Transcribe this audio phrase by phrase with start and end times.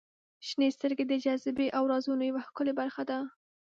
[0.47, 3.17] •شنې سترګې د جاذبې او رازونو یوه ښکلې برخه ده.